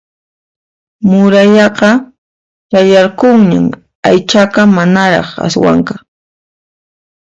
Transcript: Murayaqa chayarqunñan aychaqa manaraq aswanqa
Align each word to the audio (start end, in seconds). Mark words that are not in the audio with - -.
Murayaqa 1.09 1.89
chayarqunñan 2.69 3.65
aychaqa 4.09 4.61
manaraq 4.75 5.29
aswanqa 5.45 5.95